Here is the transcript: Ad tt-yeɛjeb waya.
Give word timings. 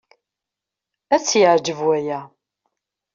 Ad 1.15 1.21
tt-yeɛjeb 1.21 1.79
waya. 1.85 2.19